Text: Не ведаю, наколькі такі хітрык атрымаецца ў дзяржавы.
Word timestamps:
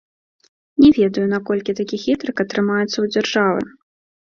Не 0.83 0.89
ведаю, 0.99 1.25
наколькі 1.35 1.77
такі 1.81 2.01
хітрык 2.05 2.35
атрымаецца 2.47 2.93
ў 2.99 3.05
дзяржавы. 3.15 3.61